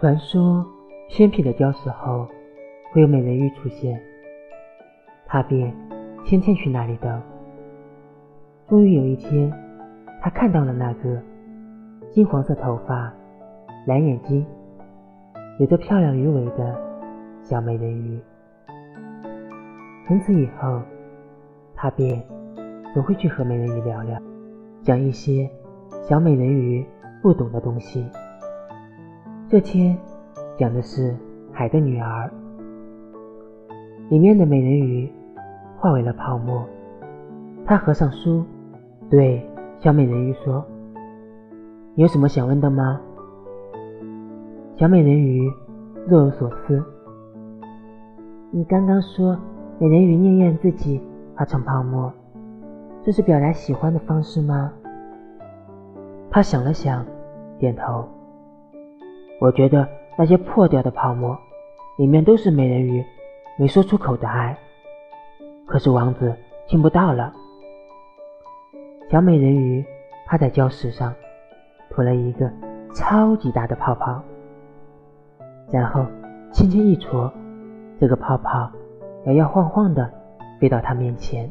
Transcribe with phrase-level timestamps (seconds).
[0.00, 0.64] 传说
[1.08, 2.26] 仙品的礁石后
[2.92, 4.00] 会有美人鱼出现，
[5.26, 5.74] 他便
[6.24, 7.22] 天天去那里等。
[8.68, 9.52] 终于有一天，
[10.20, 11.20] 他看到了那个
[12.10, 13.12] 金黄色头发、
[13.86, 14.46] 蓝眼睛、
[15.58, 16.80] 有着漂亮鱼尾的
[17.42, 18.20] 小美人鱼。
[20.06, 20.80] 从此以后，
[21.74, 22.22] 他便
[22.94, 24.18] 总会去和美人鱼聊聊，
[24.82, 25.48] 讲一些
[26.08, 26.84] 小美人鱼
[27.22, 28.04] 不懂的东西。
[29.50, 29.98] 这天
[30.56, 31.10] 讲的是
[31.52, 32.30] 《海的女儿》，
[34.08, 35.12] 里面的美人鱼
[35.76, 36.64] 化为了泡沫。
[37.66, 38.44] 他合上书，
[39.10, 39.44] 对
[39.80, 40.64] 小美人鱼说
[41.98, 43.00] ：“有什么想问的吗？”
[44.78, 45.52] 小美人鱼
[46.06, 46.80] 若有所思
[48.54, 49.36] ：“你刚刚说……”
[49.80, 51.02] 美人鱼念念自己
[51.34, 52.12] 化成泡沫，
[53.02, 54.72] 这是表达喜欢的方式吗？
[56.30, 57.04] 他想了想，
[57.58, 58.06] 点头。
[59.40, 61.36] 我觉得那些破掉的泡沫，
[61.96, 63.02] 里面都是美人鱼
[63.58, 64.56] 没说出口的爱。
[65.66, 66.34] 可是王子
[66.66, 67.32] 听不到了。
[69.10, 69.84] 小美人鱼
[70.26, 71.14] 趴在礁石上，
[71.88, 72.50] 吐了一个
[72.94, 74.22] 超级大的泡泡，
[75.72, 76.04] 然后
[76.52, 77.32] 轻轻一戳，
[77.98, 78.70] 这个泡泡。
[79.24, 80.10] 摇摇晃晃的
[80.58, 81.50] 飞到他面前，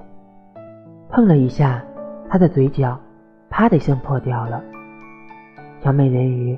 [1.10, 1.84] 碰了一下，
[2.30, 3.00] 他的嘴角
[3.50, 4.64] 啪的一声破掉了。
[5.82, 6.58] 小美人鱼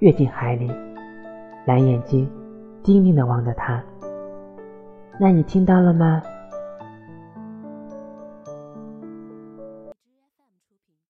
[0.00, 0.70] 跃进海里，
[1.66, 2.30] 蓝眼睛
[2.84, 3.82] 定定地望着他。
[5.18, 6.22] 那你听到了吗？